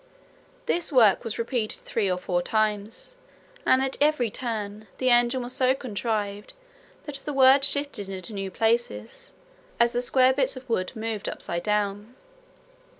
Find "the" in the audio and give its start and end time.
4.97-5.11, 7.17-7.31, 9.93-10.01